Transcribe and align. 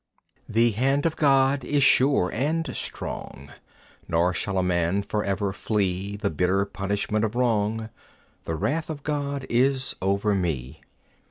II 0.01 0.41
The 0.53 0.71
hand 0.71 1.05
of 1.05 1.15
God 1.15 1.63
is 1.63 1.83
sure 1.83 2.31
and 2.33 2.75
strong, 2.75 3.51
Nor 4.07 4.33
shall 4.33 4.57
a 4.57 4.63
man 4.63 5.03
forever 5.03 5.53
flee 5.53 6.15
The 6.17 6.31
bitter 6.31 6.65
punishment 6.65 7.23
of 7.23 7.35
wrong. 7.35 7.91
The 8.45 8.55
wrath 8.55 8.89
of 8.89 9.03
God 9.03 9.45
is 9.47 9.95
over 10.01 10.33
me! 10.33 10.81